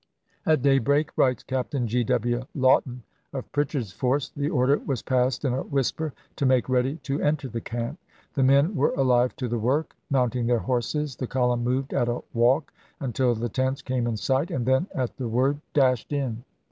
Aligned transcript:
"At 0.47 0.63
daybreak," 0.63 1.11
writes 1.15 1.43
Captain 1.43 1.85
G. 1.87 2.03
W. 2.03 2.41
Lawton 2.55 3.03
of 3.33 3.51
Pritchard's 3.51 3.91
force," 3.91 4.29
the 4.35 4.49
order 4.49 4.79
was 4.79 5.03
passed 5.03 5.45
in 5.45 5.53
a 5.53 5.61
whis 5.61 5.91
per 5.91 6.11
to 6.37 6.45
make 6.47 6.67
ready 6.67 6.95
to 7.03 7.21
enter 7.21 7.47
the 7.47 7.61
camp. 7.61 7.99
The 8.33 8.41
men 8.41 8.73
were 8.75 8.95
alive 8.97 9.35
to 9.35 9.47
the 9.47 9.59
work. 9.59 9.95
Mounting 10.09 10.47
their 10.47 10.57
horses, 10.57 11.17
the 11.17 11.27
column 11.27 11.63
moved 11.63 11.93
at 11.93 12.09
a 12.09 12.23
walk 12.33 12.73
until 12.99 13.35
the 13.35 13.47
tents 13.47 13.83
came 13.83 14.07
in 14.07 14.17
sight, 14.17 14.49
and 14.49 14.65
then, 14.65 14.87
at 14.95 15.15
the 15.17 15.27
word, 15.27 15.59
dashed 15.75 16.11
in. 16.11 16.45